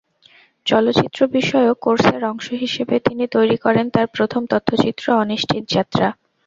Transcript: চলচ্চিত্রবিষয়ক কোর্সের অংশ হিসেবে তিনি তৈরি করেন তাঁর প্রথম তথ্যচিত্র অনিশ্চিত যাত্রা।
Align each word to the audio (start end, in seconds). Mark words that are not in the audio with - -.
চলচ্চিত্রবিষয়ক 0.65 1.77
কোর্সের 1.81 2.21
অংশ 2.25 2.47
হিসেবে 2.63 2.95
তিনি 2.99 3.23
তৈরি 3.35 3.57
করেন 3.57 3.85
তাঁর 3.89 4.07
প্রথম 4.15 4.41
তথ্যচিত্র 4.51 5.05
অনিশ্চিত 5.23 5.63
যাত্রা। 5.69 6.07